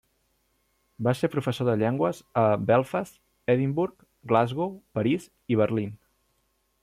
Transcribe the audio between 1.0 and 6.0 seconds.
Va ser professor de llengües a Belfast, Edimburg, Glasgow, París i Berlín.